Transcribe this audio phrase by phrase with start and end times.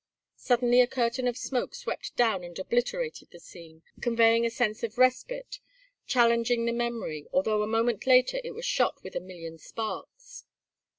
[0.37, 4.97] Suddenly a curtain of smoke swept down and obliterated the scene, conveying a sense of
[4.97, 5.59] respite,
[6.07, 10.45] challenging the memory, although a moment later it was shot with a million sparks.